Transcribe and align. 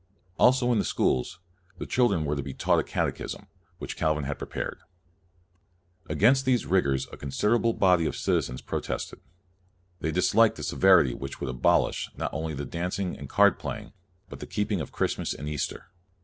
Also 0.39 0.71
in 0.71 0.79
the 0.79 0.83
schools, 0.83 1.37
the 1.77 1.85
children 1.85 2.21
were 2.25 2.29
no 2.29 2.29
CALVIN 2.31 2.37
to 2.37 2.43
be 2.53 2.53
taught 2.55 2.79
a 2.79 2.83
catechism, 2.83 3.45
which 3.77 3.95
Calvin 3.95 4.23
had 4.23 4.39
prepared. 4.39 4.79
Against 6.09 6.43
these 6.43 6.65
rigors 6.65 7.07
a 7.11 7.17
considerable 7.17 7.73
body 7.73 8.07
of 8.07 8.15
citizens 8.15 8.61
protested. 8.63 9.19
They 9.99 10.09
disliked 10.11 10.55
the 10.55 10.63
severity 10.63 11.13
which 11.13 11.39
would 11.39 11.51
abolish, 11.51 12.09
not 12.17 12.33
only 12.33 12.55
dancing 12.65 13.15
and 13.15 13.29
card 13.29 13.59
playing, 13.59 13.93
but 14.27 14.39
the 14.39 14.47
keeping 14.47 14.81
of 14.81 14.91
Christmas 14.91 15.35
and 15.35 15.47
Easter. 15.47 15.91